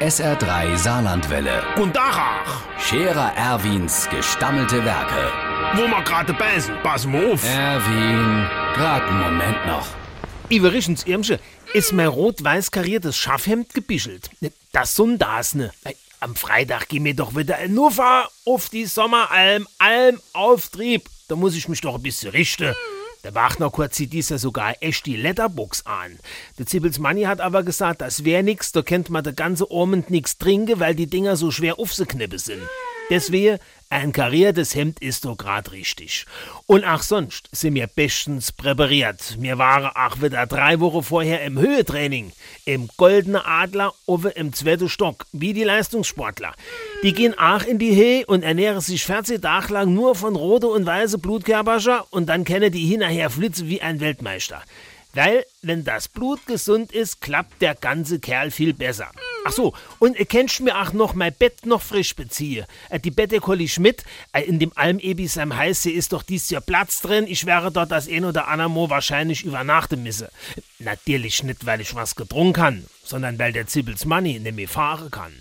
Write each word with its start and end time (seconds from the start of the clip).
SR3 0.00 0.76
Saarlandwelle. 0.76 1.60
Guten 1.74 1.92
Tag, 1.92 2.14
ach. 2.16 2.62
Scherer 2.78 3.32
Erwins 3.34 4.08
gestammelte 4.08 4.84
Werke. 4.84 5.32
Wo 5.74 5.88
wir 5.88 6.02
gerade 6.04 6.32
beißen, 6.34 6.72
pass 6.84 7.04
mal 7.04 7.32
auf. 7.32 7.44
Erwin, 7.44 8.46
grad 8.74 9.02
einen 9.02 9.18
Moment 9.18 9.66
noch. 9.66 9.88
Iverichens 10.50 11.04
Irmsche, 11.04 11.40
ist 11.74 11.92
mein 11.92 12.06
rot-weiß 12.06 12.70
kariertes 12.70 13.16
Schaffhemd 13.16 13.74
gebischelt. 13.74 14.30
Das 14.70 14.94
Sundasne. 14.94 15.72
Am 16.20 16.36
Freitag 16.36 16.88
geh 16.88 17.00
mir 17.00 17.16
doch 17.16 17.34
wieder 17.34 17.56
ein 17.56 17.74
Nuffer 17.74 18.28
auf 18.46 18.68
die 18.68 18.86
Sommeralm, 18.86 19.66
Alm 19.78 20.20
Auftrieb. 20.32 21.08
Da 21.26 21.34
muss 21.34 21.56
ich 21.56 21.68
mich 21.68 21.80
doch 21.80 21.96
ein 21.96 22.02
bisschen 22.02 22.30
richten. 22.30 22.72
Der 23.24 23.34
Wachner 23.34 23.70
kurz 23.70 23.96
zieht 23.96 24.12
dieser 24.12 24.38
sogar 24.38 24.74
echt 24.80 25.06
die 25.06 25.16
Letterbox 25.16 25.84
an. 25.86 26.18
Der 26.58 26.66
Zippels 26.66 26.98
Manni 26.98 27.22
hat 27.22 27.40
aber 27.40 27.62
gesagt, 27.62 28.00
das 28.00 28.24
wär 28.24 28.42
nix, 28.42 28.72
da 28.72 28.82
kennt 28.82 29.10
man 29.10 29.24
der 29.24 29.32
ganze 29.32 29.70
Ormend 29.70 30.10
nix 30.10 30.38
trinken, 30.38 30.78
weil 30.78 30.94
die 30.94 31.08
Dinger 31.08 31.36
so 31.36 31.50
schwer 31.50 31.78
aufzuknippen 31.78 32.38
sind. 32.38 32.62
Deswegen, 33.10 33.58
ein 33.90 34.12
kariertes 34.12 34.74
Hemd 34.74 35.00
ist 35.00 35.24
doch 35.24 35.36
grad 35.36 35.72
richtig. 35.72 36.26
Und 36.66 36.84
ach 36.84 37.02
sonst 37.02 37.48
sind 37.52 37.74
wir 37.74 37.86
bestens 37.86 38.52
präpariert. 38.52 39.36
Wir 39.40 39.56
waren 39.56 39.90
auch 39.96 40.20
wieder 40.20 40.46
drei 40.46 40.78
Wochen 40.80 41.02
vorher 41.02 41.42
im 41.42 41.58
Höhetraining. 41.58 42.32
Im 42.66 42.88
Goldene 42.98 43.46
Adler 43.46 43.94
oben 44.04 44.30
im 44.32 44.52
zweiten 44.52 44.90
Stock, 44.90 45.24
wie 45.32 45.54
die 45.54 45.64
Leistungssportler. 45.64 46.54
Die 47.04 47.12
gehen 47.12 47.38
auch 47.38 47.62
in 47.62 47.78
die 47.78 47.94
Höhe 47.94 48.26
und 48.26 48.42
ernähren 48.42 48.80
sich 48.80 49.04
40 49.04 49.40
Tage 49.40 49.72
lang 49.72 49.94
nur 49.94 50.16
von 50.16 50.34
rote 50.34 50.66
und 50.66 50.84
weiße 50.84 51.18
Blutkörperscher 51.18 52.06
und 52.10 52.28
dann 52.28 52.42
kennen 52.44 52.72
die 52.72 52.86
hinterher 52.86 53.30
flitzen 53.30 53.68
wie 53.68 53.80
ein 53.80 54.00
Weltmeister. 54.00 54.64
Weil, 55.14 55.44
wenn 55.62 55.84
das 55.84 56.08
Blut 56.08 56.44
gesund 56.46 56.90
ist, 56.90 57.20
klappt 57.20 57.62
der 57.62 57.76
ganze 57.76 58.18
Kerl 58.18 58.50
viel 58.50 58.74
besser. 58.74 59.10
Ach 59.44 59.52
so, 59.52 59.74
und 60.00 60.18
ihr 60.18 60.26
kennst 60.26 60.60
mir 60.60 60.76
auch 60.76 60.92
noch 60.92 61.14
mein 61.14 61.32
Bett 61.32 61.64
noch 61.64 61.82
frisch 61.82 62.16
beziehe. 62.16 62.66
Äh, 62.90 62.98
die 62.98 63.12
Bette 63.12 63.38
Colli 63.38 63.68
Schmidt, 63.68 64.04
äh, 64.32 64.42
in 64.42 64.58
dem 64.58 64.72
Almebi 64.74 65.28
seinem 65.28 65.56
Heiße 65.56 65.90
ist 65.90 66.12
doch 66.12 66.24
dies 66.24 66.50
Jahr 66.50 66.60
Platz 66.62 67.00
drin. 67.00 67.26
Ich 67.28 67.46
wäre 67.46 67.70
dort 67.70 67.92
das 67.92 68.08
ein 68.08 68.24
oder 68.24 68.48
andere 68.48 68.70
Mo 68.70 68.90
wahrscheinlich 68.90 69.44
übernachten 69.44 70.02
müsse. 70.02 70.30
Natürlich 70.80 71.44
nicht, 71.44 71.64
weil 71.64 71.80
ich 71.80 71.94
was 71.94 72.16
getrunken 72.16 72.52
kann, 72.52 72.84
sondern 73.04 73.38
weil 73.38 73.52
der 73.52 73.68
Zippels 73.68 74.04
Money 74.04 74.40
mehr 74.40 74.68
fahren 74.68 75.10
kann. 75.10 75.32